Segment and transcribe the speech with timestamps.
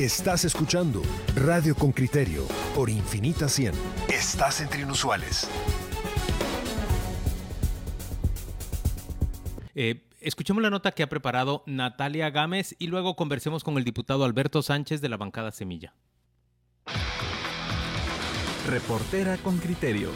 [0.00, 1.00] Estás escuchando
[1.34, 3.72] Radio con Criterio por Infinita 100.
[4.12, 5.48] Estás entre inusuales.
[9.74, 14.26] Eh, escuchemos la nota que ha preparado Natalia Gámez y luego conversemos con el diputado
[14.26, 15.94] Alberto Sánchez de la bancada Semilla.
[18.66, 20.10] Reportera con Criterio.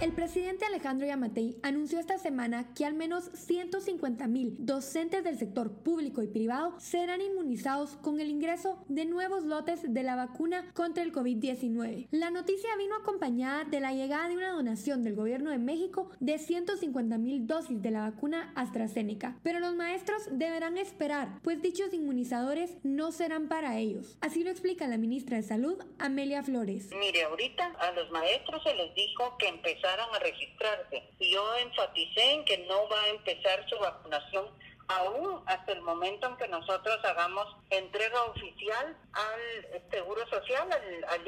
[0.00, 5.72] El presidente Alejandro Yamatei anunció esta semana que al menos 150 mil docentes del sector
[5.72, 11.02] público y privado serán inmunizados con el ingreso de nuevos lotes de la vacuna contra
[11.02, 12.06] el COVID-19.
[12.12, 16.38] La noticia vino acompañada de la llegada de una donación del gobierno de México de
[16.38, 19.36] 150 mil dosis de la vacuna AstraZeneca.
[19.42, 24.16] Pero los maestros deberán esperar, pues dichos inmunizadores no serán para ellos.
[24.20, 26.88] Así lo explica la ministra de Salud, Amelia Flores.
[26.96, 31.10] Mire, ahorita a los maestros se les dijo que empezaron a registrarse.
[31.18, 34.46] Yo enfaticé en que no va a empezar su vacunación
[34.88, 41.24] aún hasta el momento en que nosotros hagamos entrega oficial al Seguro Social, al, al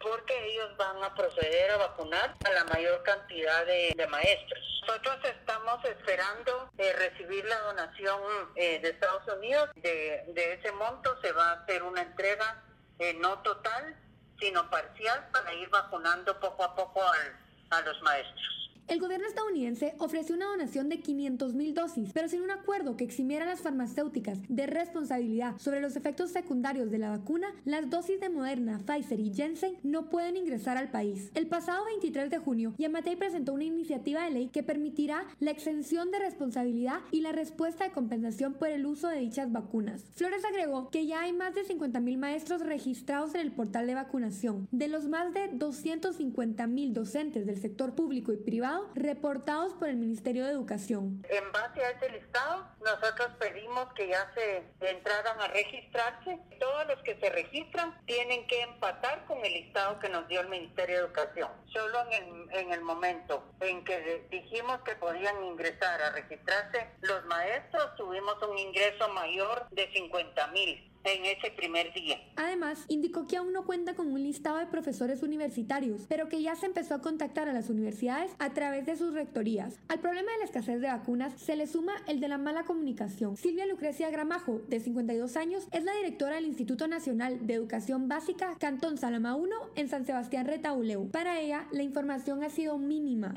[0.00, 4.82] porque ellos van a proceder a vacunar a la mayor cantidad de, maestros.
[4.86, 8.20] Nosotros estamos esperando eh, recibir la donación
[8.54, 9.70] eh, de Estados Unidos.
[9.76, 12.62] De, de, ese monto se va a hacer una entrega
[12.98, 13.96] eh, no total,
[14.38, 17.43] sino parcial para ir vacunando poco a poco al,
[17.74, 18.63] a los maestros.
[18.86, 23.04] El gobierno estadounidense ofreció una donación de 500 mil dosis, pero sin un acuerdo que
[23.04, 28.20] eximiera a las farmacéuticas de responsabilidad sobre los efectos secundarios de la vacuna, las dosis
[28.20, 31.30] de Moderna, Pfizer y Janssen no pueden ingresar al país.
[31.34, 36.10] El pasado 23 de junio, Yamatei presentó una iniciativa de ley que permitirá la exención
[36.10, 40.04] de responsabilidad y la respuesta de compensación por el uso de dichas vacunas.
[40.14, 43.94] Flores agregó que ya hay más de 50 mil maestros registrados en el portal de
[43.94, 44.68] vacunación.
[44.72, 49.96] De los más de 250 mil docentes del sector público y privado, reportados por el
[49.96, 51.24] Ministerio de Educación.
[51.28, 56.38] En base a ese listado, nosotros pedimos que ya se entraran a registrarse.
[56.58, 60.48] Todos los que se registran tienen que empatar con el listado que nos dio el
[60.48, 61.50] Ministerio de Educación.
[61.72, 67.24] Solo en el, en el momento en que dijimos que podían ingresar a registrarse, los
[67.26, 72.20] maestros tuvimos un ingreso mayor de 50 mil en ese primer día.
[72.36, 76.56] Además, indicó que aún no cuenta con un listado de profesores universitarios, pero que ya
[76.56, 79.78] se empezó a contactar a las universidades a través de sus rectorías.
[79.88, 83.36] Al problema de la escasez de vacunas se le suma el de la mala comunicación.
[83.36, 88.56] Silvia Lucrecia Gramajo, de 52 años, es la directora del Instituto Nacional de Educación Básica
[88.58, 91.10] Cantón Salama 1 en San Sebastián Retauleu.
[91.10, 93.34] Para ella, la información ha sido mínima.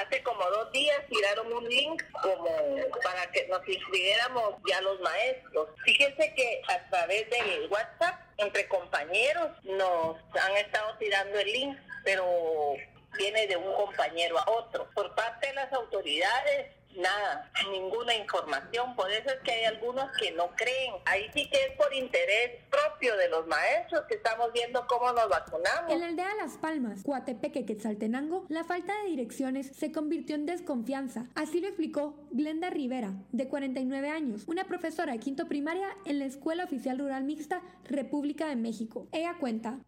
[0.00, 2.46] hace como dos días tiraron un link como
[3.02, 5.68] para que nos inscribiéramos ya los maestros.
[5.84, 12.74] Fíjense que hasta través de WhatsApp, entre compañeros, nos han estado tirando el link, pero
[13.16, 14.88] viene de un compañero a otro.
[14.94, 18.94] Por parte de las autoridades, nada, ninguna información.
[18.96, 20.94] Por eso es que hay algunos que no creen.
[21.04, 25.28] Ahí sí que es por interés propio de los maestros que estamos viendo cómo nos
[25.28, 25.90] vacunamos.
[25.90, 31.26] En la aldea Las Palmas, Coatepeque, Quetzaltenango, la falta de direcciones se convirtió en desconfianza.
[31.34, 36.24] Así lo explicó Glenda Rivera, de 49 años, una profesora de quinto primaria en la
[36.24, 39.06] Escuela Oficial Rural Mixta República de México.
[39.12, 39.78] Ella cuenta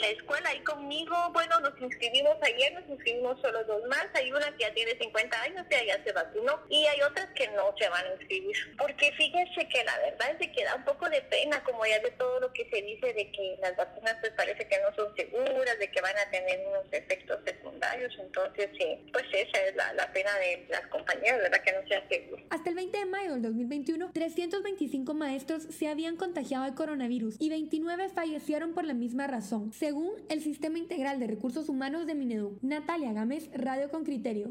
[0.00, 4.50] la escuela ahí conmigo, bueno, nos inscribimos ayer, nos inscribimos solo dos más, hay una
[4.56, 7.88] que ya tiene 50 años, ya, ya se vacunó, y hay otras que no se
[7.88, 8.56] van a inscribir.
[8.78, 12.10] Porque fíjense que la verdad es que da un poco de pena, como ya de
[12.12, 15.78] todo lo que se dice de que las vacunas pues parece que no son seguras,
[15.78, 20.12] de que van a tener unos efectos secundarios, entonces sí, pues esa es la, la
[20.12, 21.62] pena de las compañeras, ¿verdad?
[21.62, 22.42] Que no sea seguro.
[22.50, 27.50] Hasta el 20 de mayo del 2021, 325 maestros se habían contagiado de coronavirus y
[27.50, 29.72] 29 fallecieron por la misma razón.
[29.72, 32.56] Se según el Sistema Integral de Recursos Humanos de Minedu.
[32.62, 34.50] Natalia Gámez, Radio con Criterio.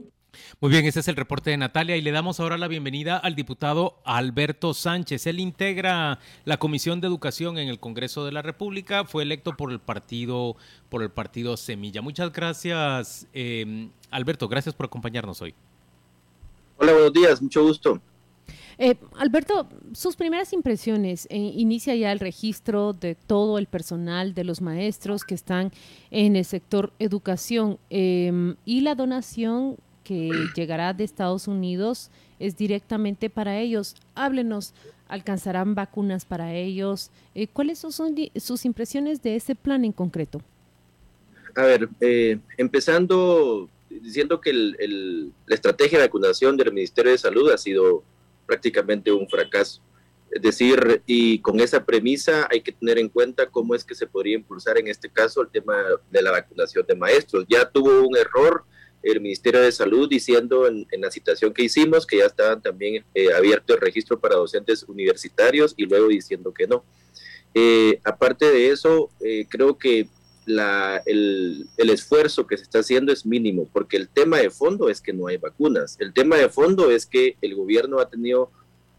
[0.59, 3.35] Muy bien, ese es el reporte de Natalia y le damos ahora la bienvenida al
[3.35, 5.27] diputado Alberto Sánchez.
[5.27, 9.71] Él integra la Comisión de Educación en el Congreso de la República, fue electo por
[9.71, 10.57] el partido,
[10.89, 12.01] por el partido Semilla.
[12.01, 15.55] Muchas gracias, eh, Alberto, gracias por acompañarnos hoy.
[16.75, 18.01] Hola, buenos días, mucho gusto.
[18.77, 24.43] Eh, Alberto, sus primeras impresiones, eh, inicia ya el registro de todo el personal, de
[24.43, 25.71] los maestros que están
[26.11, 32.09] en el sector educación em, y la donación que llegará de Estados Unidos
[32.39, 33.95] es directamente para ellos.
[34.15, 34.73] Háblenos,
[35.07, 37.11] ¿alcanzarán vacunas para ellos?
[37.35, 40.41] Eh, ¿Cuáles son sus impresiones de ese plan en concreto?
[41.55, 41.89] A ver,
[42.57, 48.03] empezando diciendo que la estrategia de vacunación del Ministerio de Salud ha sido
[48.49, 49.81] prácticamente un fracaso.
[50.31, 54.07] Es decir, y con esa premisa hay que tener en cuenta cómo es que se
[54.07, 55.75] podría impulsar en este caso el tema
[56.09, 57.45] de la vacunación de maestros.
[57.47, 58.63] Ya tuvo un error
[59.01, 63.33] el Ministerio de Salud diciendo en, la citación que hicimos que ya estaban también eh,
[63.33, 66.83] abiertos el registro para docentes universitarios y luego diciendo que no.
[67.53, 70.07] Eh, aparte de eso, eh, creo que
[70.49, 74.89] la, el, el, esfuerzo que se está haciendo es mínimo, porque el tema de fondo
[74.89, 75.95] es que no hay vacunas.
[75.99, 78.51] El tema de fondo es que el gobierno ha tenido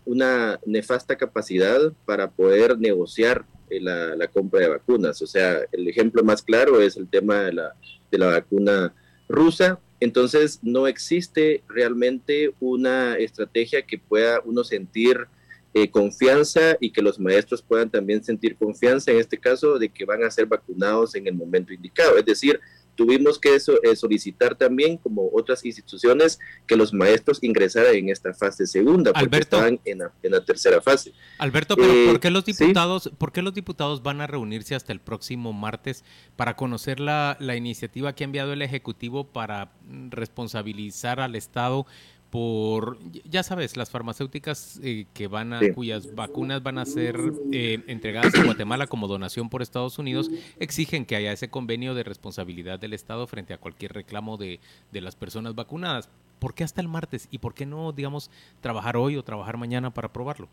[0.07, 5.21] una nefasta capacidad para poder negociar eh, la, la, compra de vacunas.
[5.23, 7.75] O sea, el ejemplo más claro es el tema de la,
[8.13, 8.95] de la vacuna
[9.29, 9.81] rusa.
[9.99, 15.27] Entonces, no existe realmente una estrategia que pueda uno sentir
[15.73, 20.05] eh, confianza y que los maestros puedan también sentir confianza en este caso de que
[20.05, 22.17] van a ser vacunados en el momento indicado.
[22.17, 22.61] Es decir,
[23.01, 28.35] tuvimos que eso, eh, solicitar también, como otras instituciones, que los maestros ingresaran en esta
[28.35, 31.13] fase segunda, porque Alberto, estaban en la, tercera fase.
[31.39, 34.93] Alberto, pero ¿por, eh, qué los diputados, ¿por qué los diputados van a reunirse hasta
[34.93, 36.05] el próximo martes
[36.37, 39.73] para conocer la, la iniciativa que ha enviado el Ejecutivo para
[40.11, 41.87] responsabilizar al Estado
[42.31, 42.99] por,
[43.29, 47.19] ya sabes, las farmacéuticas eh, que van a, cuyas vacunas van a ser
[47.53, 50.31] eh, entregadas a Guatemala como donación por Estados Unidos,
[50.61, 54.61] exigen que haya ese convenio de responsabilidad del Estado frente a cualquier reclamo de,
[54.93, 56.09] de las personas vacunadas.
[56.39, 57.29] ¿Por qué hasta el martes?
[57.31, 58.31] ¿Y por qué no, digamos,
[58.61, 60.49] trabajar hoy o trabajar mañana para aprobarlo?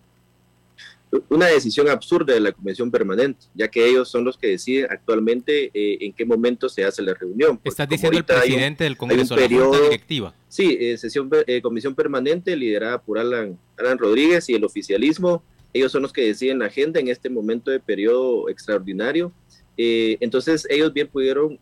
[1.30, 5.72] Una decisión absurda de la Convención Permanente, ya que ellos son los que deciden actualmente
[5.74, 7.60] eh, en qué momento se hace la reunión.
[7.64, 10.34] Estás diciendo el presidente del Congreso, la Junta Directiva.
[10.48, 15.44] Sí, eh, sesión, eh, Comisión Permanente liderada por Alan, Alan Rodríguez y el oficialismo.
[15.74, 19.32] Ellos son los que deciden la agenda en este momento de periodo extraordinario.
[19.78, 21.60] entonces ellos bien pudieron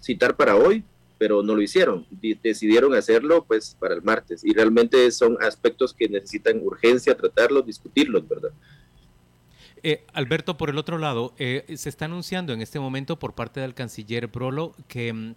[0.00, 0.82] citar para hoy,
[1.18, 2.04] pero no lo hicieron.
[2.42, 8.26] Decidieron hacerlo pues para el martes y realmente son aspectos que necesitan urgencia tratarlos, discutirlos,
[8.26, 8.50] ¿verdad?
[9.82, 13.60] Eh, Alberto, por el otro lado, eh, se está anunciando en este momento por parte
[13.60, 15.34] del canciller Brolo que mm,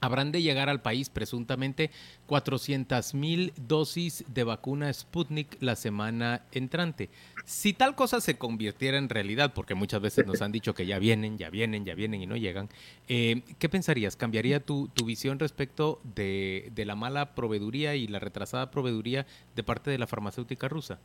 [0.00, 1.90] habrán de llegar al país presuntamente
[2.26, 7.08] 400 mil dosis de vacuna Sputnik la semana entrante.
[7.44, 10.98] Si tal cosa se convirtiera en realidad, porque muchas veces nos han dicho que ya
[10.98, 12.68] vienen, ya vienen, ya vienen y no llegan,
[13.08, 14.16] eh, ¿qué pensarías?
[14.16, 19.62] ¿Cambiaría tu, tu visión respecto de, de la mala proveeduría y la retrasada proveeduría de
[19.62, 20.98] parte de la farmacéutica rusa?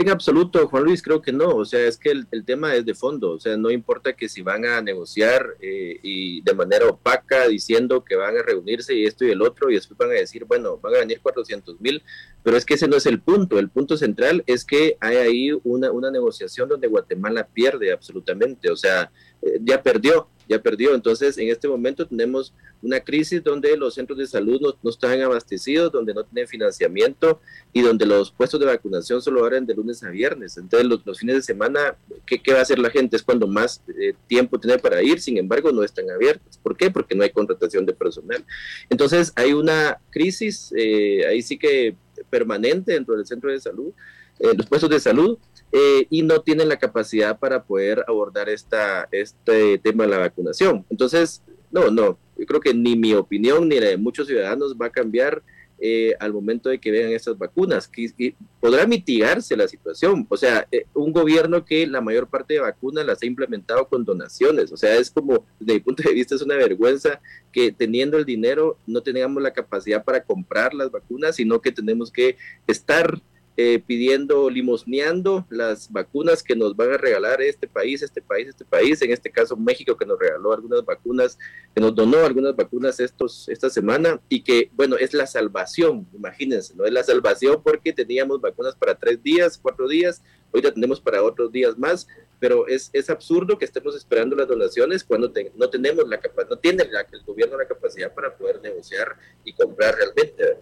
[0.00, 1.50] En absoluto, Juan Luis, creo que no.
[1.56, 3.32] O sea, es que el, tema es de fondo.
[3.32, 8.02] O sea, no importa que si van a negociar eh, y de manera opaca diciendo
[8.02, 10.78] que van a reunirse y esto y el otro y después van a decir, bueno,
[10.78, 12.02] van a venir 400 mil,
[12.42, 13.58] pero es que ese no es el punto.
[13.58, 18.70] El punto central es que hay ahí una, una negociación donde Guatemala pierde absolutamente.
[18.70, 19.12] O sea,
[19.42, 20.94] eh, ya perdió ya perdió.
[20.94, 22.52] Entonces, en este momento tenemos
[22.82, 27.40] una crisis donde los centros de salud no, están abastecidos, donde no tienen financiamiento
[27.72, 30.56] y donde los puestos de vacunación solo abren de lunes a viernes.
[30.56, 33.16] Entonces, los, fines de semana, ¿qué, ¿qué, va a hacer la gente?
[33.16, 36.58] Es cuando más eh, tiempo tiene para ir, sin embargo, no están abiertos.
[36.58, 36.90] ¿Por qué?
[36.90, 38.44] Porque no hay contratación de personal.
[38.88, 41.94] Entonces, hay una crisis eh, ahí sí que
[42.28, 43.92] permanente dentro del centro de salud,
[44.40, 45.38] eh, los puestos de salud,
[45.72, 50.84] eh, y no tienen la capacidad para poder abordar esta, este tema de la vacunación.
[50.90, 54.86] Entonces, no, no, yo creo que ni mi opinión ni la de muchos ciudadanos va
[54.86, 55.42] a cambiar
[55.82, 57.88] eh, al momento de que vean estas vacunas.
[57.88, 60.26] Que, podrá mitigarse la situación.
[60.28, 64.04] O sea, eh, un gobierno que la mayor parte de vacunas las ha implementado con
[64.04, 64.70] donaciones.
[64.72, 67.20] O sea, es como, desde mi punto de vista, es una vergüenza
[67.50, 72.12] que teniendo el dinero no tengamos la capacidad para comprar las vacunas, sino que tenemos
[72.12, 72.36] que
[72.66, 73.18] estar
[73.62, 78.64] eh, pidiendo, limosneando las vacunas que nos van a regalar este país, este país, este
[78.64, 81.38] país, en este caso México que nos regaló algunas vacunas,
[81.74, 84.18] que nos donó algunas vacunas estos, esta semana.
[84.30, 86.86] Y que, bueno, es la salvación, imagínense, ¿no?
[86.86, 91.22] Es la salvación porque teníamos vacunas para tres días, cuatro días, hoy la tenemos para
[91.22, 92.08] otros días más,
[92.40, 96.18] pero es, es absurdo que estemos esperando las donaciones cuando no tenemos la
[96.48, 100.58] no tiene el gobierno la capacidad para poder negociar y comprar realmente.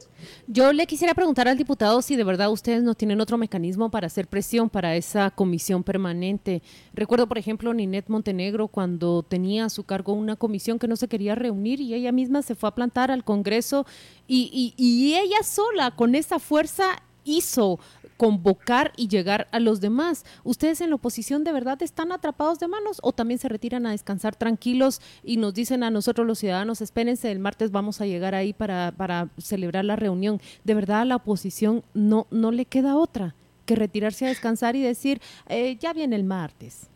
[0.49, 4.09] Yo le quisiera preguntar al diputado si de verdad ustedes no tienen otro mecanismo para
[4.09, 6.63] hacer presión para esa comisión permanente.
[6.93, 11.07] Recuerdo, por ejemplo, Ninet Montenegro cuando tenía a su cargo una comisión que no se
[11.07, 13.87] quería reunir y ella misma se fue a plantar al Congreso
[14.27, 17.79] y, y, y ella sola con esa fuerza hizo
[18.19, 20.27] convocar y llegar a los demás.
[20.45, 23.93] ¿Ustedes en la oposición de verdad están atrapados de manos o también se retiran a
[23.93, 28.35] descansar tranquilos y nos dicen a nosotros los ciudadanos, espérense, el martes vamos a llegar
[28.35, 30.43] ahí para, para celebrar la reunión?
[30.65, 33.35] De verdad a la oposición no, no le queda otra
[33.65, 36.89] que retirarse a descansar y decir, eh, ya viene el martes.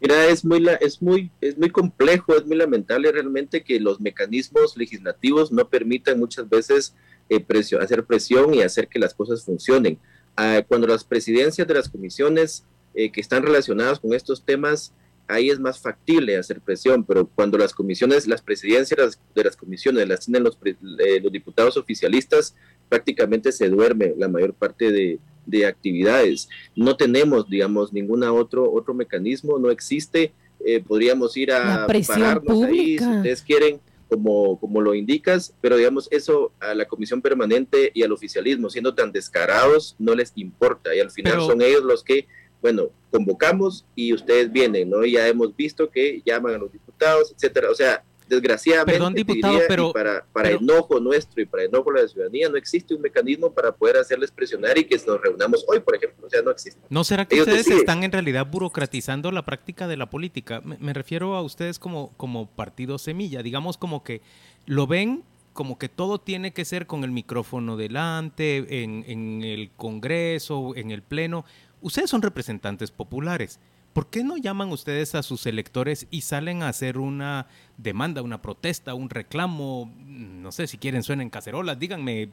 [0.00, 4.76] Mira, es muy, es, muy, es muy complejo, es muy lamentable realmente que los mecanismos
[4.76, 6.94] legislativos no permitan muchas veces
[7.28, 7.44] eh,
[7.80, 9.98] hacer presión y hacer que las cosas funcionen.
[10.36, 14.92] Ah, cuando las presidencias de las comisiones eh, que están relacionadas con estos temas,
[15.28, 20.08] ahí es más factible hacer presión, pero cuando las comisiones, las presidencias de las comisiones
[20.08, 22.54] las tienen los, eh, los diputados oficialistas,
[22.88, 26.48] prácticamente se duerme la mayor parte de, de actividades.
[26.74, 30.32] No tenemos, digamos, ningún otro, otro mecanismo, no existe.
[30.64, 36.08] Eh, podríamos ir a pararnos ahí, si ustedes quieren, como, como lo indicas, pero digamos,
[36.10, 40.94] eso a la comisión permanente y al oficialismo, siendo tan descarados, no les importa.
[40.94, 42.26] Y al final son ellos los que,
[42.60, 45.04] bueno, convocamos y ustedes vienen, ¿no?
[45.04, 47.70] Y ya hemos visto que llaman a los diputados, etcétera.
[47.70, 52.08] O sea, desgraciadamente, Perdón, diputado, pero, para, para enojo nuestro y para enojo de la
[52.08, 55.96] ciudadanía no existe un mecanismo para poder hacerles presionar y que nos reunamos hoy, por
[55.96, 56.26] ejemplo.
[56.26, 56.80] O sea, no existe.
[56.88, 60.62] ¿No será que ustedes están en realidad burocratizando la práctica de la política?
[60.62, 64.22] Me, refiero a ustedes como, como partido semilla, digamos como que
[64.66, 69.70] lo ven como que todo tiene que ser con el micrófono delante, en, en el
[69.76, 71.44] Congreso, en el Pleno.
[71.82, 73.58] Ustedes son representantes populares.
[73.92, 78.40] ¿Por qué no llaman ustedes a sus electores y salen a hacer una demanda, una
[78.40, 79.92] protesta, un reclamo?
[79.98, 82.30] No sé si quieren suenen cacerolas, díganme,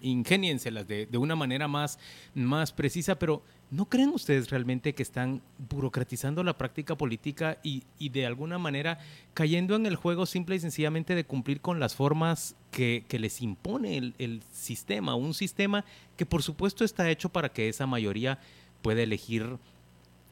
[0.00, 2.00] ingénienselas de, de una manera más,
[2.34, 5.40] más precisa, pero ¿no creen ustedes realmente que están
[5.70, 8.98] burocratizando la práctica política y, y, de alguna manera
[9.34, 13.40] cayendo en el juego simple y sencillamente de cumplir con las formas que, que les
[13.40, 15.14] impone el, el sistema?
[15.14, 15.84] Un sistema
[16.16, 18.40] que por supuesto está hecho para que esa mayoría
[18.82, 19.58] pueda elegir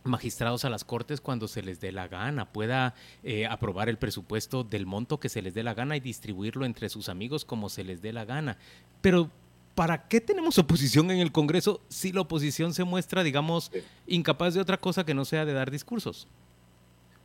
[0.07, 4.65] magistrados a las Cortes cuando se les dé la gana, pueda eh, aprobar el presupuesto
[4.65, 7.85] del monto que se les dé la gana y distribuirlo entre sus amigos como se
[7.85, 8.59] les dé la gana.
[9.01, 9.31] Pero,
[9.75, 13.71] ¿para qué tenemos oposición en el Congreso si la oposición se muestra, digamos,
[14.07, 16.27] incapaz de otra cosa que no sea de dar discursos?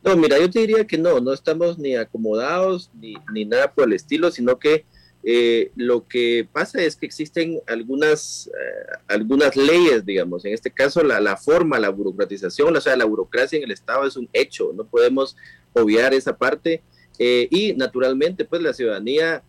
[0.04, 3.86] No, mira, yo te diría que no, no estamos ni acomodados ni, ni nada por
[3.86, 4.84] el estilo, sino que
[5.24, 11.02] eh, lo que pasa es que existen algunas, eh, algunas leyes, digamos, en este caso
[11.02, 14.72] la, la, forma, la burocratización, o sea, la burocracia en el Estado es un hecho,
[14.74, 15.36] no podemos
[15.72, 16.82] obviar esa parte.
[17.18, 19.42] Eh, y naturalmente, pues la ciudadanía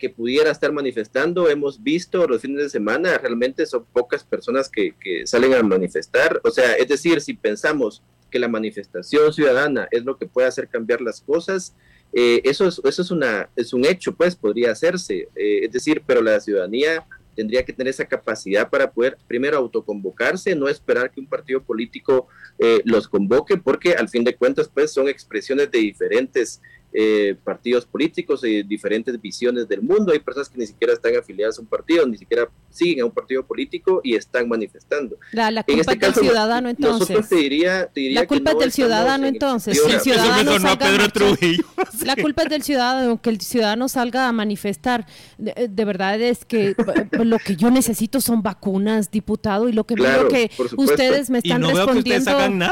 [0.00, 4.96] que pudiera estar manifestando, hemos visto los fines de semana, realmente son pocas personas que,
[5.00, 6.40] que salen a manifestar.
[6.42, 10.66] O sea, es decir, si pensamos que la manifestación ciudadana es lo que puede hacer
[10.66, 11.76] cambiar las cosas,
[12.20, 16.02] eh, eso, es, eso es, una, es un hecho, pues podría hacerse, eh, es decir,
[16.04, 17.06] pero la ciudadanía
[17.36, 22.26] tendría que tener esa capacidad para poder primero autoconvocarse, no esperar que un partido político
[22.58, 26.60] eh, los convoque, porque al fin de cuentas pues son expresiones de diferentes
[26.90, 30.10] eh, partidos políticos y diferentes visiones del mundo.
[30.12, 33.10] Hay personas que ni siquiera están afiliadas a un partido, ni siquiera siguen a un
[33.10, 35.18] partido político y están manifestando.
[35.32, 37.28] La, la culpa este es del ciudadano entonces.
[37.28, 39.78] Te diría, la culpa es del ciudadano entonces.
[39.86, 40.52] El ciudadano
[42.04, 45.06] la culpa es del ciudadano, que el ciudadano salga a manifestar.
[45.36, 46.74] De, verdad es que
[47.12, 51.62] lo que yo necesito son vacunas, diputado, y lo que miro que ustedes me están
[51.62, 52.30] respondiendo.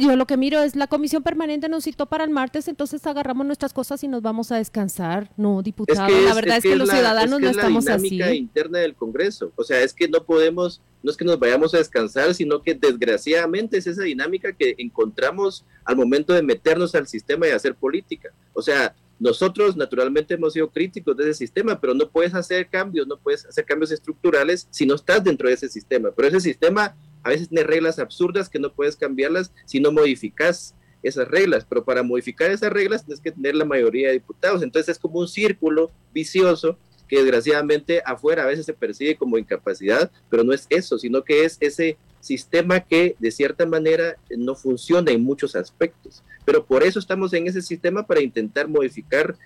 [0.00, 3.31] Yo lo que miro es la comisión permanente nos citó para el martes, entonces agarramos
[3.34, 5.30] nuestras cosas y nos vamos a descansar.
[5.36, 9.52] No, diputado, la verdad es que, los ciudadanos no estamos la interna del Congreso.
[9.56, 12.74] O sea, es que no podemos, no es que nos vayamos a descansar, sino que
[12.74, 18.30] desgraciadamente es esa dinámica que encontramos al momento de meternos al sistema y hacer política.
[18.52, 23.06] O sea, nosotros naturalmente hemos sido críticos de ese sistema, pero no puedes hacer cambios,
[23.06, 26.10] no puedes hacer cambios estructurales si no estás dentro de ese sistema.
[26.10, 30.74] Pero ese sistema a veces tiene reglas absurdas que no puedes cambiarlas si no modificas
[31.02, 34.62] esas reglas, pero para modificar esas reglas tienes que tener la mayoría de diputados.
[34.62, 36.78] Entonces es como un círculo vicioso
[37.08, 41.44] que desgraciadamente afuera a veces se percibe como incapacidad, pero no es eso, sino que
[41.44, 46.22] es ese sistema que de cierta manera no funciona en muchos aspectos.
[46.44, 49.36] Pero por eso estamos en ese sistema para intentar modificar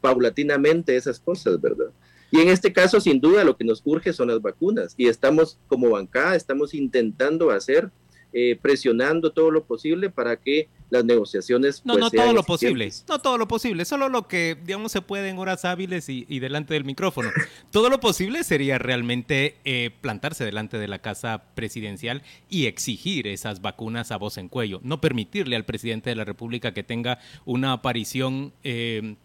[0.00, 1.90] paulatinamente esas cosas, ¿verdad?
[2.30, 5.58] Y en este caso, sin duda, lo que nos urge son las vacunas y estamos
[5.66, 7.90] como bancada, estamos intentando hacer
[8.32, 11.82] eh, presionando todo lo posible para que las negociaciones...
[11.84, 15.00] No, pues, no todo lo posible, no todo lo posible, solo lo que, digamos, se
[15.00, 17.30] puede en horas hábiles y, delante del micrófono.
[17.70, 23.62] todo lo posible sería realmente eh, plantarse delante de la casa presidencial y exigir esas
[23.62, 27.72] vacunas a voz en cuello, no permitirle al presidente de la República que tenga una
[27.72, 28.52] aparición...
[28.64, 29.16] Eh,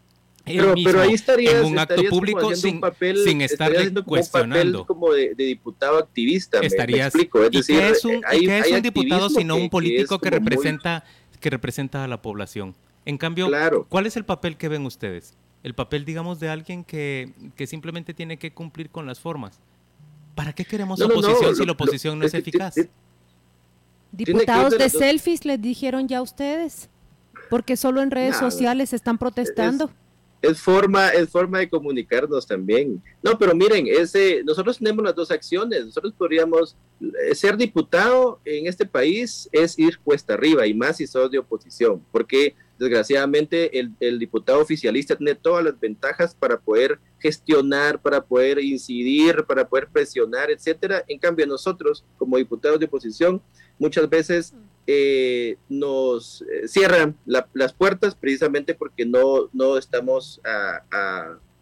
[0.46, 3.72] pero, ahí estaría en un acto público sin, papel, sin estar
[4.04, 4.86] cuestionando.
[4.86, 7.44] como de, diputado activista, estarías, explico.
[7.44, 11.04] Es decir, qué es un, es un diputado sino un político que, representa,
[11.46, 12.74] que representa a la población?
[13.06, 13.52] En cambio,
[13.88, 15.38] ¿cuál es el papel que ven ustedes?
[15.62, 19.60] El papel, digamos, de alguien que, que simplemente tiene que cumplir con las formas.
[20.34, 22.74] ¿Para qué queremos oposición si la oposición no es eficaz?
[24.12, 26.90] Diputados de selfies les dijeron ya ustedes,
[27.52, 29.92] porque solo en redes sociales están protestando
[30.50, 33.02] es forma, es forma de comunicarnos también.
[33.22, 35.86] No, pero miren, ese, nosotros tenemos las dos acciones.
[35.86, 41.08] Nosotros podríamos eh, ser diputado en este país es ir cuesta arriba y más si
[41.08, 48.02] sos de oposición, porque desgraciadamente el, diputado oficialista tiene todas las ventajas para poder gestionar,
[48.02, 51.04] para poder incidir, para poder presionar, etcétera.
[51.08, 53.42] En cambio, nosotros, como diputados de oposición,
[53.80, 54.54] muchas veces
[54.88, 60.42] eh, nos eh, cierran las puertas precisamente porque no, no estamos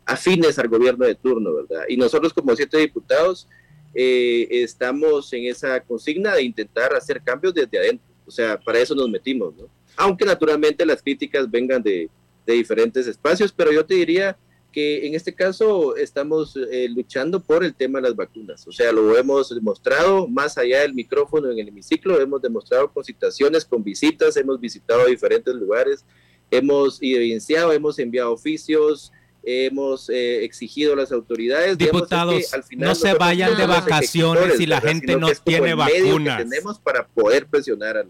[0.06, 1.86] afines al gobierno de turno, ¿verdad?
[1.88, 3.48] Y nosotros como siete diputados
[3.94, 8.08] eh, estamos en esa consigna de intentar hacer cambios desde adentro.
[8.26, 9.70] O sea, para eso nos metimos, ¿no?
[9.96, 12.10] aunque naturalmente las críticas vengan de,
[12.46, 14.38] diferentes espacios, pero yo te diría
[14.74, 18.68] que en este caso estamos eh, luchando por el tema de las vacunas.
[18.68, 23.06] O sea, lo hemos demostrado más allá del micrófono en el hemiciclo, hemos demostrado con
[23.06, 26.04] citaciones, con visitas, hemos visitado diferentes lugares,
[26.52, 29.14] hemos evidenciado, hemos enviado oficios,
[29.44, 31.78] hemos eh, exigido a las autoridades.
[31.78, 36.40] Diputados, al final no se vayan de vacaciones si la gente no tiene vacunas.
[36.40, 38.06] tenemos para poder presionar a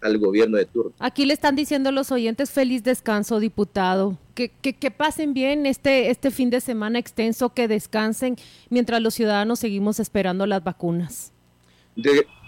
[0.00, 0.92] al gobierno de turno.
[0.98, 4.18] Aquí le están diciendo los oyentes feliz descanso, diputado.
[4.34, 8.36] Que, que, pasen bien este, este fin de semana extenso, que descansen
[8.70, 11.32] mientras los ciudadanos seguimos esperando las vacunas.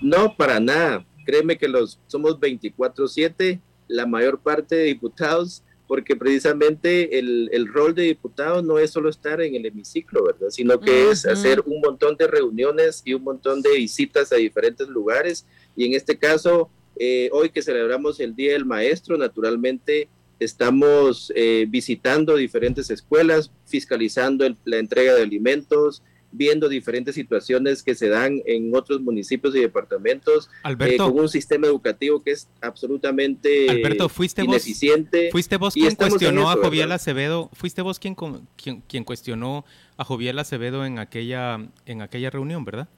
[0.00, 1.04] no, para nada.
[1.26, 7.92] Créeme que los somos 24/7, la mayor parte de diputados, porque precisamente el, el, rol
[7.92, 10.50] de diputado no es solo estar en el hemiciclo, ¿verdad?
[10.50, 14.86] Sino que es hacer un montón de reuniones y un montón de visitas a diferentes
[14.88, 15.44] lugares.
[15.74, 16.70] Y en este caso,
[17.02, 24.46] eh, hoy que celebramos el Día del Maestro, naturalmente estamos eh, visitando diferentes escuelas, fiscalizando
[24.66, 30.50] la entrega de alimentos, viendo diferentes situaciones que se dan en otros municipios y departamentos
[30.78, 35.24] eh, con un sistema educativo que es absolutamente Alberto, ¿fuiste ineficiente.
[35.24, 38.14] Vos, fuiste vos quien cuestionó a Joviel Acevedo, fuiste vos quien,
[38.56, 39.64] quien, quien, cuestionó
[39.96, 42.88] a Joviel Acevedo en aquella, en aquella reunión, ¿verdad?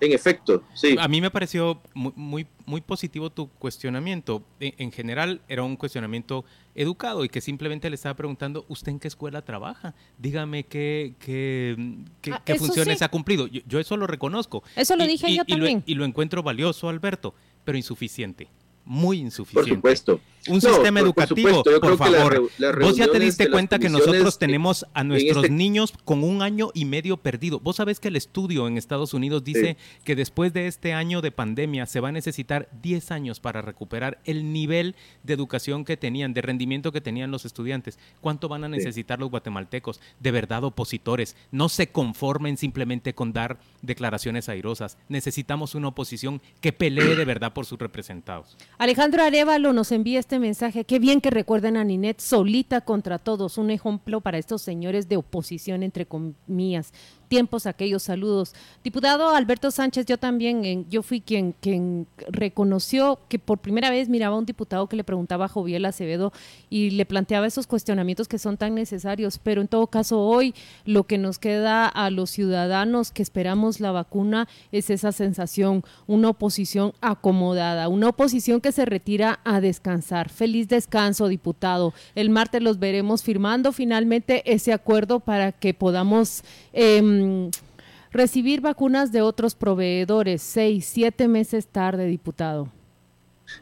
[0.00, 0.96] En efecto, sí.
[0.98, 4.42] A mí me pareció muy, muy, positivo tu cuestionamiento.
[4.60, 9.08] En, general era un cuestionamiento educado y que simplemente le estaba preguntando, ¿usted en qué
[9.08, 9.94] escuela trabaja?
[10.18, 11.76] Dígame qué, qué,
[12.20, 13.46] qué, ah, funciones ha cumplido.
[13.46, 14.62] Yo, eso lo reconozco.
[14.76, 15.82] Eso lo dije yo también.
[15.86, 18.48] y lo encuentro valioso, Alberto, pero insuficiente
[18.88, 19.70] muy insuficiente.
[19.70, 20.20] Por supuesto.
[20.48, 22.50] Un sistema educativo, por, favor.
[22.80, 26.70] Vos ya te diste cuenta que nosotros tenemos a nuestros este niños con un año
[26.74, 27.60] y medio perdido.
[27.60, 31.30] Vos sabés que el estudio en Estados Unidos dice que después de este año de
[31.30, 36.34] pandemia se va a necesitar 10 años para recuperar el nivel de educación que tenían,
[36.34, 37.98] de rendimiento que tenían los estudiantes.
[38.20, 40.00] ¿Cuánto van a necesitar los guatemaltecos?
[40.20, 44.98] De verdad, opositores, no se conformen simplemente con dar declaraciones airosas.
[45.08, 48.56] Necesitamos una oposición que pelee de verdad por sus representados.
[48.78, 50.84] Alejandro Arevalo nos envía este mensaje.
[50.84, 53.58] Qué bien que recuerden a Ninet solita contra todos.
[53.58, 56.92] Un ejemplo para estos señores de oposición, entre comillas
[57.28, 58.54] tiempos aquellos saludos.
[58.82, 64.36] Diputado Alberto Sánchez, yo también, yo fui quien, quien reconoció que por primera vez miraba
[64.36, 66.32] a un diputado que le preguntaba a Joviel Acevedo
[66.70, 71.04] y le planteaba esos cuestionamientos que son tan necesarios, pero en todo caso hoy lo
[71.04, 76.92] que nos queda a los ciudadanos que esperamos la vacuna es esa sensación, una oposición
[77.00, 80.30] acomodada, una oposición que se retira a descansar.
[80.30, 81.92] Feliz descanso, diputado.
[82.14, 86.42] El martes los veremos firmando finalmente ese acuerdo para que podamos...
[86.78, 87.50] Mm,
[88.12, 92.70] recibir vacunas de otros proveedores, seis, siete meses tarde, diputado.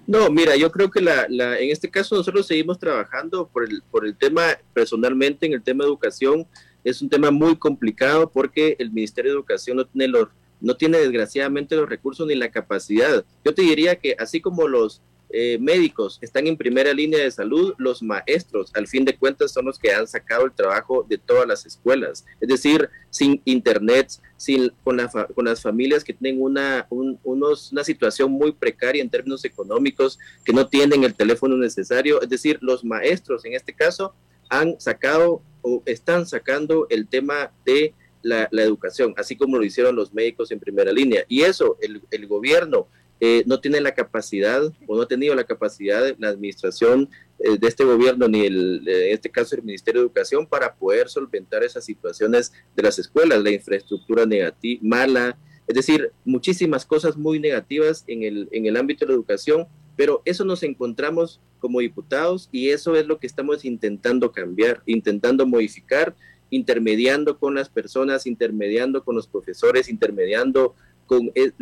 [0.07, 4.05] No, mira, yo creo que la, en este caso nosotros seguimos trabajando por el, por
[4.05, 4.42] el tema,
[4.74, 6.46] personalmente en el tema de educación,
[6.85, 10.29] es un tema muy complicado porque el Ministerio de Educación no tiene los,
[10.61, 13.24] no tiene desgraciadamente los recursos ni la capacidad.
[13.44, 15.00] Yo te diría que así como los
[15.31, 19.65] eh, médicos están en primera línea de salud, los maestros, al fin de cuentas, son
[19.65, 22.25] los que han sacado el trabajo de todas las escuelas.
[22.41, 24.99] Es decir, sin internet, sin, con,
[25.35, 30.53] con las familias que tienen una, unos, una situación muy precaria en términos económicos, que
[30.53, 32.23] no tienen el teléfono necesario.
[32.23, 34.15] Es decir, los maestros, en este caso,
[34.49, 40.12] han sacado o están sacando el tema de la, educación, así como lo hicieron los
[40.15, 41.25] médicos en primera línea.
[41.29, 42.89] Y eso, el gobierno
[43.20, 47.57] eh, no tiene la capacidad o no ha tenido la capacidad de la administración eh,
[47.59, 51.62] de este gobierno ni el, en este caso el Ministerio de Educación para poder solventar
[51.64, 58.05] esas situaciones de las escuelas, la infraestructura negativa, mala, es decir, muchísimas cosas muy negativas
[58.07, 62.68] en el, en el ámbito de la educación, pero eso nos encontramos como diputados y
[62.68, 66.14] eso es lo que estamos intentando cambiar, intentando modificar
[66.50, 70.74] intermediando con las personas, intermediando con los profesores, intermediando
[71.07, 71.53] con, eh,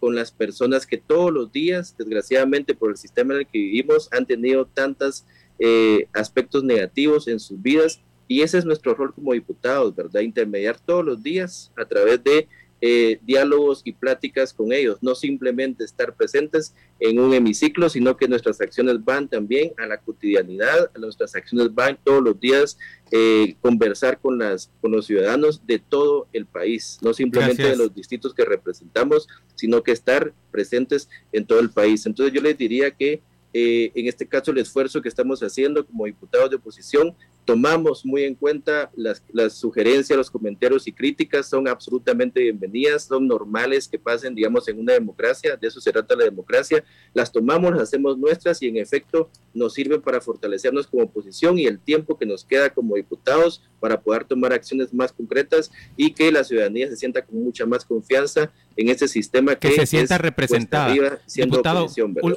[0.00, 4.08] con las personas que todos los días, desgraciadamente por el sistema en el que vivimos,
[4.12, 5.26] han tenido tantos
[5.58, 10.22] eh, aspectos negativos en sus vidas y ese es nuestro rol como diputados, ¿verdad?
[10.22, 12.48] Intermediar todos los días a través de
[12.84, 18.26] eh, diálogos y pláticas con ellos, no simplemente estar presentes en un hemiciclo, sino que
[18.26, 22.76] nuestras acciones van también a la cotidianidad, nuestras acciones van todos los días
[23.12, 27.94] eh, conversar con, las, con los ciudadanos de todo el país, no simplemente de los
[27.94, 32.04] distritos que representamos, sino que estar presentes en todo el país.
[32.04, 33.22] Entonces yo les diría que
[33.54, 38.24] eh, en este caso el esfuerzo que estamos haciendo como diputados de oposición tomamos muy
[38.24, 43.98] en cuenta las, las, sugerencias, los comentarios y críticas, son absolutamente bienvenidas, son normales que
[43.98, 48.16] pasen, digamos, en una democracia, de eso se trata la democracia, las tomamos, las hacemos
[48.16, 52.44] nuestras y en efecto nos sirven para fortalecernos como oposición y el tiempo que nos
[52.44, 57.22] queda como diputados para poder tomar acciones más concretas y que la ciudadanía se sienta
[57.22, 61.20] con mucha más confianza en ese sistema que, se sienta representada.
[61.34, 61.86] Diputado,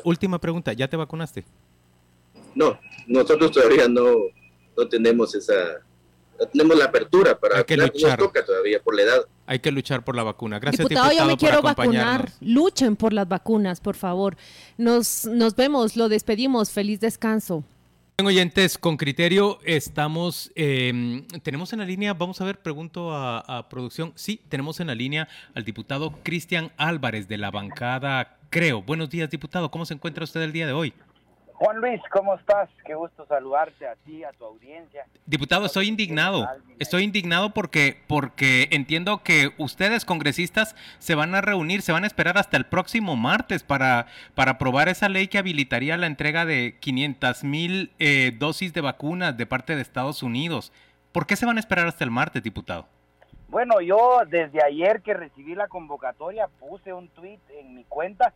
[0.03, 1.45] última pregunta, ¿ya te vacunaste?
[2.55, 4.15] No, nosotros todavía no,
[4.77, 5.53] no tenemos esa,
[6.39, 8.17] no tenemos la apertura para Hay que luchar.
[8.17, 9.21] toca todavía por la edad.
[9.47, 10.59] Hay que luchar por la vacuna.
[10.59, 11.11] Gracias, diputado.
[11.11, 12.31] yo me quiero vacunar.
[12.41, 14.37] Luchen por las vacunas, por favor.
[14.77, 16.71] Nos, nos vemos, lo despedimos.
[16.71, 17.63] Feliz descanso.
[18.23, 23.67] Oyentes, con criterio estamos, em, tenemos en la línea, vamos a ver, pregunto a, a
[23.67, 28.81] producción, sí, tenemos en la línea al diputado Cristian Álvarez de la bancada Creo.
[28.81, 30.93] Buenos días, diputado, ¿cómo se encuentra usted el día de hoy?
[31.57, 32.69] Juan Luis, ¿cómo estás?
[32.85, 35.05] Qué gusto saludarte a ti, a tu audiencia.
[35.25, 36.45] Diputado, estoy indignado.
[36.79, 42.07] Estoy indignado porque, porque entiendo que ustedes, congresistas, se van a reunir, se van a
[42.07, 46.75] esperar hasta el próximo martes para, para aprobar esa ley que habilitaría la entrega de
[46.81, 50.73] 500 mil eh, dosis de vacunas de parte de Estados Unidos.
[51.13, 52.85] ¿Por qué se van a esperar hasta el martes, diputado?
[53.47, 58.33] Bueno, yo desde ayer que recibí la convocatoria puse un tweet en mi cuenta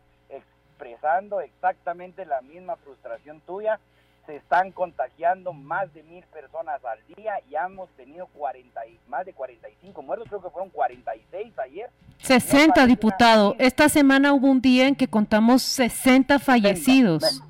[0.80, 3.78] expresando exactamente la misma frustración tuya.
[4.26, 9.26] Se están contagiando más de mil personas al día y hemos tenido 40 y, más
[9.26, 11.90] de 45 muertos, creo que fueron 46 ayer.
[12.18, 13.56] 60, diputado.
[13.58, 17.42] Esta semana hubo un día en que contamos 60 fallecidos.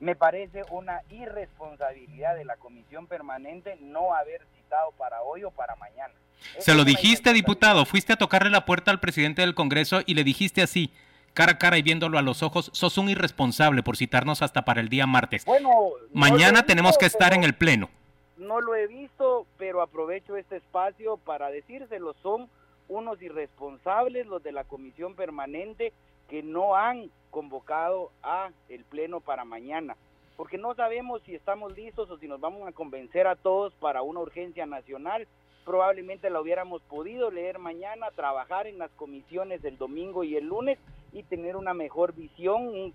[0.00, 5.74] Me, parece una irresponsabilidad de la comisión permanente no haber citado para hoy o para
[5.76, 6.14] mañana.
[6.58, 7.84] Se lo dijiste, diputado.
[7.84, 10.90] Fuiste a tocarle la puerta al presidente del Congreso y le dijiste así
[11.34, 14.80] cara a cara y viéndolo a los ojos, sos un irresponsable por citarnos hasta para
[14.80, 15.44] el día martes.
[15.44, 15.70] Bueno,
[16.12, 17.90] mañana tenemos que estar en el pleno.
[18.36, 22.48] No lo he visto, pero aprovecho este espacio para decírselo, son
[22.88, 25.92] unos irresponsables los de la comisión permanente
[26.28, 29.96] que no han convocado a el pleno para mañana,
[30.36, 34.02] porque no sabemos si estamos listos o si nos vamos a convencer a todos para
[34.02, 35.26] una urgencia nacional
[35.64, 40.78] probablemente la hubiéramos podido leer mañana, trabajar en las comisiones el domingo y el lunes
[41.14, 42.92] y tener una mejor visión,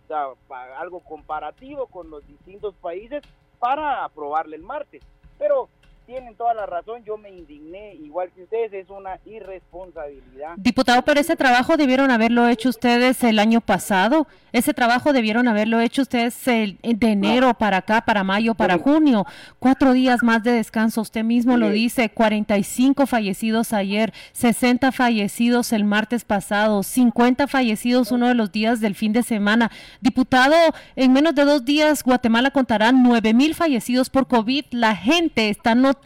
[0.77, 3.23] algo comparativo con los distintos países
[3.59, 5.01] para aprobarle el martes.
[5.37, 5.69] Pero
[6.09, 10.55] tienen toda la razón, yo me indigné, igual que ustedes, es una irresponsabilidad.
[10.57, 15.79] Diputado, pero ese trabajo debieron haberlo hecho ustedes el año pasado, ese trabajo debieron haberlo
[15.79, 19.27] hecho ustedes el, de enero para acá, para mayo, para junio,
[19.59, 25.83] cuatro días más de descanso, usted mismo lo dice, 45 fallecidos ayer, 60 fallecidos el
[25.83, 29.69] martes pasado, 50 fallecidos uno de los días del fin de semana.
[30.01, 30.55] Diputado,
[30.95, 35.75] en menos de dos días Guatemala contará 9 mil fallecidos por COVID, la gente está
[35.75, 35.98] notando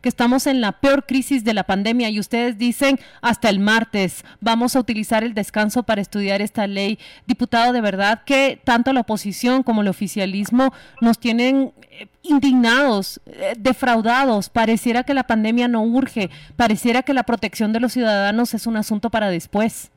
[0.00, 4.24] que estamos en la peor crisis de la pandemia y ustedes dicen hasta el martes
[4.40, 6.98] vamos a utilizar el descanso para estudiar esta ley.
[7.26, 13.54] Diputado, de verdad que tanto la oposición como el oficialismo nos tienen eh, indignados, eh,
[13.58, 14.48] defraudados.
[14.48, 18.76] Pareciera que la pandemia no urge, pareciera que la protección de los ciudadanos es un
[18.76, 19.90] asunto para después.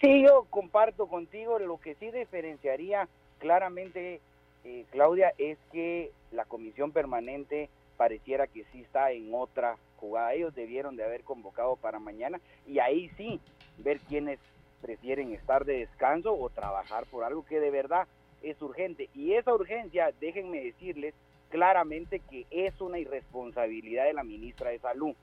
[0.00, 1.58] Sí, yo comparto contigo.
[1.58, 4.20] Lo que sí diferenciaría claramente,
[4.64, 10.34] eh, Claudia, es que la comisión permanente pareciera que sí está en otra jugada.
[10.34, 13.40] Ellos debieron de haber convocado para mañana y ahí sí
[13.78, 14.38] ver quiénes
[14.80, 18.06] prefieren estar de descanso o trabajar por algo que de verdad
[18.42, 19.08] es urgente.
[19.14, 21.14] Y esa urgencia, déjenme decirles
[21.50, 25.14] claramente que es una irresponsabilidad de la ministra de Salud.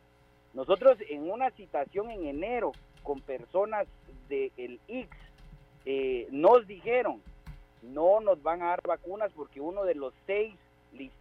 [0.54, 2.72] Nosotros en una citación en enero
[3.04, 3.88] con personas
[4.30, 5.10] del el IX
[5.86, 7.22] eh, nos dijeron
[7.82, 10.56] no nos van a dar vacunas porque uno de los seis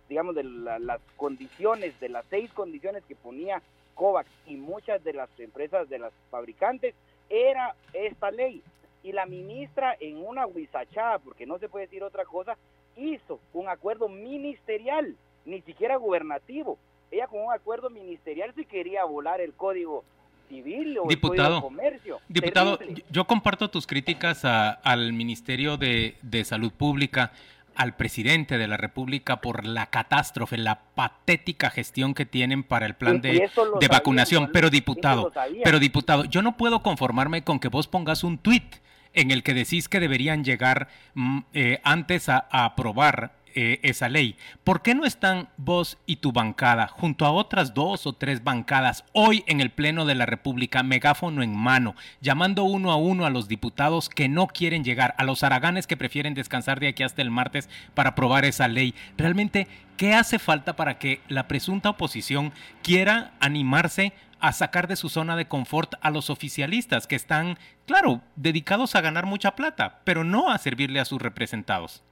[0.09, 3.63] digamos, de las condiciones, de las seis condiciones que ponía
[3.95, 6.95] COVAX y muchas de las empresas, de las fabricantes,
[7.29, 8.63] era esta ley.
[9.03, 12.57] Y la ministra, en una huizachada, porque no se puede decir otra cosa,
[12.97, 16.79] hizo un acuerdo ministerial, ni siquiera gubernativo.
[17.11, 20.05] Ella con un acuerdo ministerial si quería volar el código
[20.49, 22.21] civil o diputado, el comercio.
[22.29, 22.79] Diputado,
[23.11, 27.33] yo comparto tus críticas al Ministerio de, de Salud Pública
[27.75, 32.95] al presidente de la República por la catástrofe, la patética gestión que tienen para el
[32.95, 34.51] plan de, de vacunación.
[34.53, 35.33] pero diputado,
[35.65, 38.77] pero diputado, yo no puedo conformarme con que vos pongas un tuit
[39.15, 44.09] en el que decís que deberían llegar mm, eh, antes a, a aprobar eh, esa
[44.09, 44.37] ley.
[44.65, 49.05] ¿Por qué no están vos y tu bancada junto a otras dos o tres bancadas
[49.13, 53.31] hoy en el Pleno de la República, megáfono en mano, llamando uno a uno a
[53.31, 57.23] los diputados que no quieren llegar, a los araganes que prefieren descansar de aquí hasta
[57.23, 58.95] el martes para aprobar esa ley?
[59.17, 64.13] Realmente, ¿qué hace falta para que la presunta oposición quiera animarse
[64.43, 69.01] a sacar de su zona de confort a los oficialistas que están, claro, dedicados a
[69.01, 72.03] ganar mucha plata, pero no a servirle a sus representados?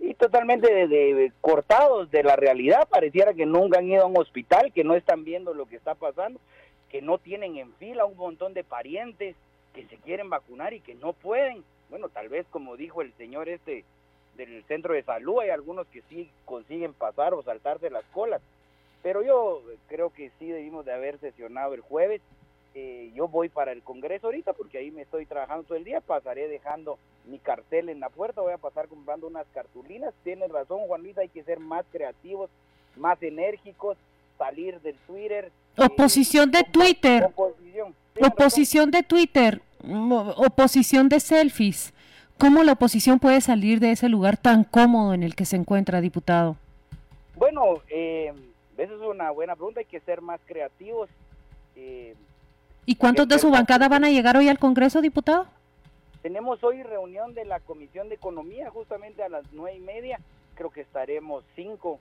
[0.00, 2.88] Y totalmente de, cortados de la realidad.
[2.88, 5.94] Pareciera que nunca han ido a un hospital, que no están viendo lo que está
[5.94, 6.40] pasando,
[6.88, 9.36] que no tienen en fila un montón de parientes
[9.74, 11.62] que se quieren vacunar y que no pueden.
[11.90, 13.84] Bueno, tal vez como dijo el señor este
[14.36, 18.40] del centro de salud, hay algunos que sí consiguen pasar o saltarse las colas.
[19.02, 22.22] Pero yo creo que sí debimos de haber sesionado el jueves
[22.74, 26.00] eh, yo voy para el Congreso ahorita porque ahí me estoy trabajando todo el día,
[26.00, 26.98] pasaré dejando
[27.30, 30.12] mi cartel en la puerta, voy a pasar comprando unas cartulinas.
[30.24, 32.50] Tienes razón, Juan Luis, hay que ser más creativos,
[32.96, 33.96] más enérgicos,
[34.36, 35.52] salir del Twitter.
[35.76, 37.24] Eh, oposición de Twitter.
[37.24, 39.62] Oposición, oposición de Twitter,
[40.36, 41.92] oposición de selfies.
[42.38, 46.00] ¿Cómo la oposición puede salir de ese lugar tan cómodo en el que se encuentra,
[46.00, 46.56] diputado?
[47.36, 48.32] Bueno, eh,
[48.76, 51.08] esa es una buena pregunta, hay que ser más creativos.
[51.76, 52.14] Eh,
[52.86, 55.46] ¿Y cuántos de su bancada van a llegar hoy al Congreso, diputado?
[56.22, 60.20] Tenemos hoy reunión de la Comisión de Economía justamente a las nueve y media.
[60.54, 61.98] Creo que estaremos cinco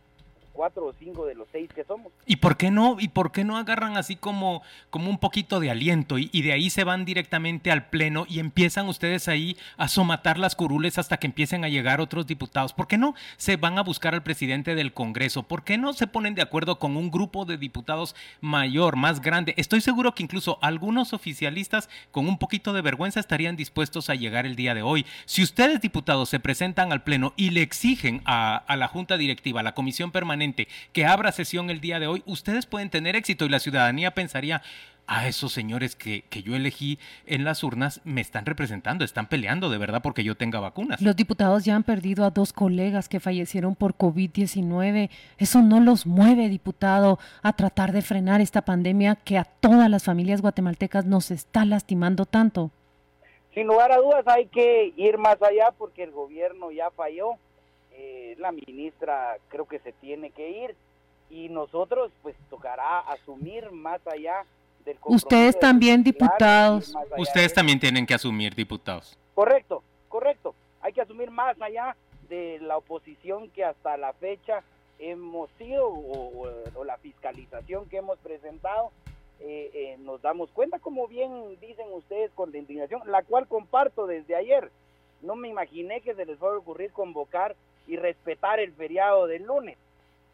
[0.60, 2.12] cuatro o cinco de los seis que somos.
[2.26, 2.98] ¿Y por qué no?
[3.00, 6.70] ¿Y por qué no agarran así como, como un poquito de aliento y, de ahí
[6.70, 11.28] se van directamente al pleno y empiezan ustedes ahí a somatar las curules hasta que
[11.28, 12.74] empiecen a llegar otros diputados?
[12.74, 15.44] ¿Por qué no se van a buscar al presidente del Congreso?
[15.44, 19.54] ¿Por qué no se ponen de acuerdo con un grupo de diputados mayor, más grande?
[19.56, 24.46] Estoy seguro que incluso algunos oficialistas con un poquito de vergüenza estarían dispuestos a llegar
[24.46, 25.06] el día de hoy.
[25.24, 29.62] Si ustedes diputados se presentan al pleno y le exigen a, a la Junta Directiva,
[29.62, 30.49] a la Comisión Permanente,
[30.94, 34.62] que abra sesión el día de hoy, ustedes pueden tener éxito y la ciudadanía pensaría,
[35.10, 39.72] a esos señores que, que, yo elegí en las urnas me están representando, están peleando
[39.72, 41.02] de verdad porque yo tenga vacunas.
[41.02, 45.10] Los diputados ya han perdido a dos colegas que fallecieron por COVID-19.
[45.40, 50.04] Eso no los mueve, diputado, a tratar de frenar esta pandemia que a todas las
[50.04, 52.70] familias guatemaltecas nos está lastimando tanto.
[53.56, 57.40] Sin lugar a dudas hay que ir más allá porque el gobierno ya falló
[58.12, 60.76] eh, la ministra creo que se tiene que ir
[61.30, 64.46] y nosotros pues tocará asumir más allá
[64.84, 66.96] del Ustedes también diputados.
[67.18, 69.16] Ustedes también tienen que asumir diputados.
[69.36, 70.56] Correcto, correcto.
[70.82, 71.96] Hay que asumir más allá
[72.30, 74.64] de la oposición que hasta la fecha
[74.98, 78.92] hemos sido o, la fiscalización que hemos presentado.
[79.40, 84.08] Eh, eh, nos damos cuenta, como bien dicen ustedes, con la indignación, la cual comparto
[84.08, 84.72] desde ayer.
[85.22, 87.56] No me imaginé que se les fuera a ocurrir convocar
[87.90, 89.78] y respetar el feriado del lunes.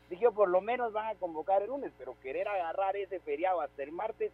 [0.10, 3.82] Dije, por lo menos van a convocar el lunes, pero querer agarrar ese feriado hasta
[3.82, 4.32] el martes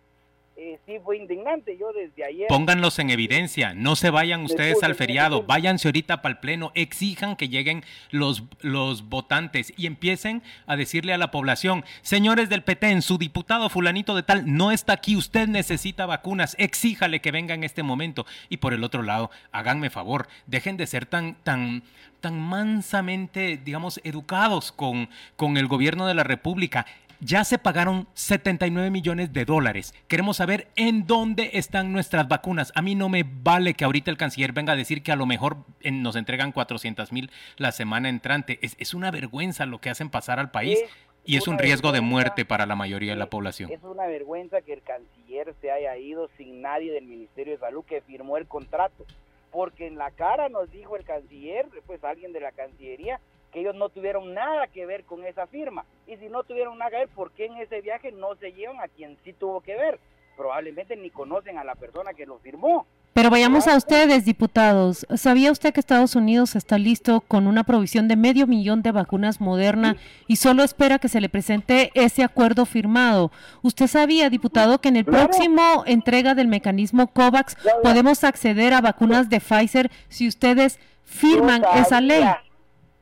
[0.58, 1.78] eh, sí fue indignante.
[1.78, 2.48] Yo desde ayer.
[2.48, 7.36] Pónganlos en evidencia, no se vayan ustedes al feriado, váyanse ahorita para el pleno, exijan
[7.36, 13.02] que lleguen los, los votantes y empiecen a decirle a la población, señores del en
[13.02, 17.64] su diputado fulanito de tal no está aquí, usted necesita vacunas, exíjale que venga en
[17.64, 18.26] este momento.
[18.50, 21.84] Y por el otro lado, háganme favor, dejen de ser tan, tan,
[22.22, 26.86] tan mansamente, digamos, educados con, con el gobierno de la República
[27.22, 29.94] ya se pagaron 79 millones de dólares.
[30.08, 32.74] Queremos saber en dónde están nuestras vacunas.
[32.76, 35.26] A mí no me vale que ahorita el canciller venga a decir que a lo
[35.26, 38.60] mejor nos entregan 400 mil la semana entrante.
[38.62, 40.84] Es, una vergüenza lo que hacen pasar al país.
[41.24, 43.72] y es un riesgo de muerte para la mayoría de la población.
[43.72, 47.86] Es una vergüenza que el canciller se haya ido sin nadie del Ministerio de Salud
[47.86, 49.06] que firmó el contrato,
[49.52, 53.20] porque en la cara nos dijo el canciller, pues alguien de la Cancillería,
[53.52, 55.86] que ellos no tuvieron nada que ver con esa firma.
[56.08, 58.80] Y si no tuvieron nada que ver, ¿por qué en ese viaje no se llevan
[58.80, 60.00] a quien sí tuvo que ver?
[60.38, 62.86] Probablemente ni conocen a la persona que lo firmó.
[63.14, 65.06] Pero vayamos a ustedes, diputados.
[65.16, 69.42] ¿Sabía usted que Estados Unidos está listo con una provisión de medio millón de vacunas
[69.42, 73.30] Moderna y solo espera que se le presente ese acuerdo firmado?
[73.64, 79.30] ¿Usted sabía, diputado, que en el próximo entrega del mecanismo COVAX podemos acceder a vacunas
[79.30, 82.24] de Pfizer si ustedes firman esa ley?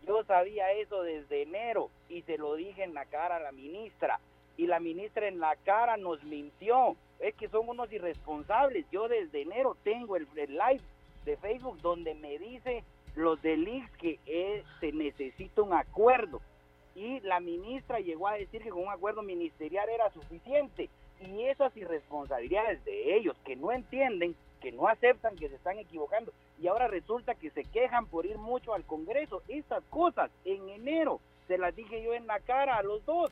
[0.09, 4.19] Yo sabía eso desde enero y se lo dije en la cara a la ministra.
[4.57, 6.95] Y la ministra en la cara nos mintió.
[7.19, 8.87] Es que son unos irresponsables.
[8.91, 10.81] Yo desde enero tengo el, live
[11.25, 12.83] de Facebook donde me dice
[13.15, 16.41] los del IX que eh, se necesita un acuerdo.
[16.95, 20.89] Y la ministra llegó a decir que con un acuerdo ministerial era suficiente.
[21.21, 26.31] Y esas irresponsabilidades de ellos que no entienden, que no aceptan que se están equivocando
[26.61, 29.41] y ahora resulta que se quejan por ir mucho al Congreso.
[29.47, 33.31] Estas cosas en enero se las dije yo en la cara a los dos.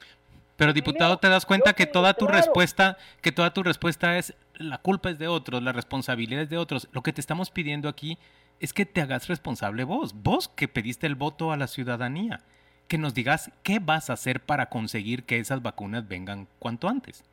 [0.56, 4.80] Pero diputado, ¿te das cuenta que toda tu respuesta, que toda tu respuesta es la
[4.80, 6.88] culpa es de otros, la responsabilidad es de otros?
[6.94, 8.18] Lo que te estamos pidiendo aquí
[8.60, 12.42] es que te hagas responsable vos, vos que pediste el voto a la ciudadanía,
[12.88, 17.24] que nos digas qué vas a hacer para conseguir que esas vacunas vengan cuanto antes.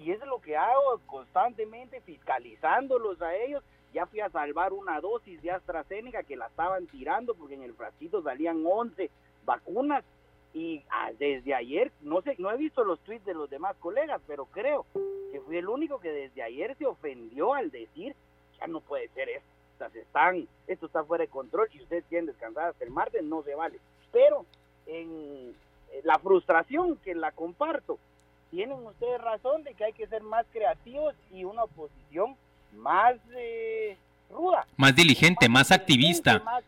[0.00, 3.62] Y es lo que hago constantemente, fiscalizándolos a ellos.
[3.92, 7.74] Ya fui a salvar una dosis de AstraZeneca que la estaban tirando porque en el
[7.74, 9.10] frasquito salían 11
[9.44, 10.04] vacunas
[10.54, 14.20] y ah, desde ayer, no sé, no he visto los tweets de los demás colegas,
[14.26, 14.86] pero creo
[15.32, 18.16] que fui el único que desde ayer se ofendió al decir,
[18.58, 22.70] ya no puede ser esto, están, esto está fuera de control y ustedes quieren descansar
[22.70, 23.78] hasta el martes, no se vale.
[24.12, 24.44] Pero
[24.86, 25.54] en
[26.04, 27.98] la frustración que la comparto,
[28.50, 32.36] tienen ustedes razón de que hay que ser más creativos y una oposición
[32.76, 33.96] más eh,
[34.30, 34.66] ruda.
[34.76, 36.64] Más diligente, más, activista más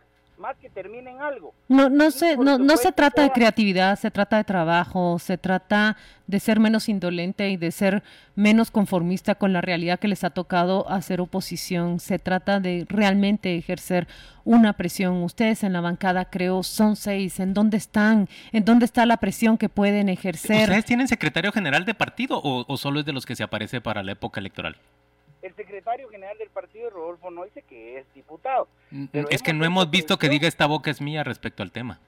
[0.61, 1.55] que terminen algo.
[1.69, 5.97] No, no se, no, no se trata de creatividad, se trata de trabajo, se trata
[6.27, 8.03] de ser menos indolente y de ser
[8.35, 12.01] menos conformista con la realidad que les ha tocado hacer oposición.
[12.01, 14.09] Se trata de realmente ejercer
[14.45, 15.23] una presión.
[15.23, 17.39] Ustedes en la bancada, creo, son seis.
[17.41, 18.29] ¿En dónde están?
[18.53, 20.63] ¿En dónde está la presión que pueden ejercer?
[20.63, 23.81] ¿Ustedes tienen secretario general de partido o, o solo es de los que se aparece
[23.81, 24.77] para la época electoral?
[25.43, 28.69] El secretario general del partido, Rodolfo Noise, que es diputado.
[28.91, 31.99] Mm, es que no hemos visto que diga esta boca es mía respecto al tema.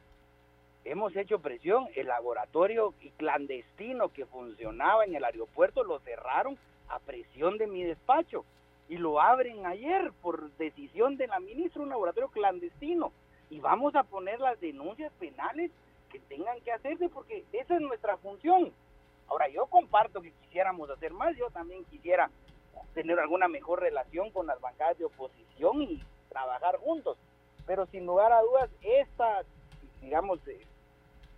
[0.84, 6.56] Hemos hecho presión, el laboratorio clandestino que funcionaba en el aeropuerto lo cerraron
[6.88, 8.44] a presión de mi despacho
[8.88, 13.12] y lo abren ayer por decisión de la ministra, un laboratorio clandestino.
[13.50, 15.70] Y vamos a poner las denuncias penales
[16.12, 18.70] que tengan que hacerse porque esa es nuestra función.
[19.26, 22.30] Ahora, yo comparto que quisiéramos hacer más, yo también quisiera
[22.94, 27.18] tener alguna mejor relación con las bancadas de oposición y trabajar juntos.
[27.66, 29.42] Pero sin lugar a dudas, esta,
[30.00, 30.40] digamos,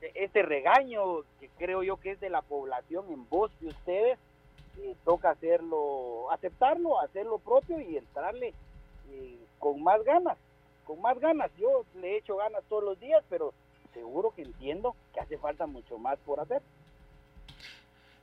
[0.01, 4.19] este regaño que creo yo que es de la población en voz de ustedes,
[4.79, 8.53] eh, toca hacerlo, aceptarlo, hacerlo propio y entrarle
[9.11, 10.37] eh, con más ganas,
[10.85, 11.51] con más ganas.
[11.57, 13.55] Yo le he hecho ganas todos los días, pero
[13.95, 16.61] seguro que entiendo que hace falta mucho más por hacer.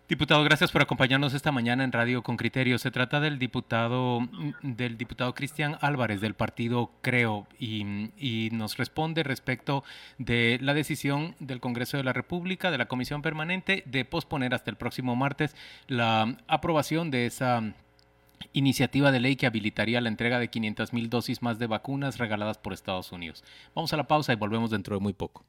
[0.10, 2.78] Diputado, gracias por acompañarnos esta mañana en Radio con Criterio.
[2.78, 4.20] Se trata del diputado
[4.62, 9.86] del diputado Cristian Álvarez del partido Creo y, y, nos responde respecto
[10.18, 14.70] de la decisión del Congreso de la República, de la Comisión Permanente, de posponer hasta
[14.70, 15.56] el próximo martes
[15.88, 17.74] la aprobación de esa
[18.52, 22.58] iniciativa de ley que habilitaría la entrega de 500 mil dosis más de vacunas regaladas
[22.58, 23.42] por Estados Unidos.
[23.74, 25.46] Vamos a la pausa y volvemos dentro de muy poco.